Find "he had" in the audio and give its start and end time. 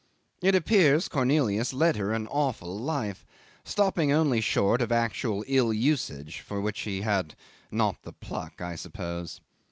6.79-7.35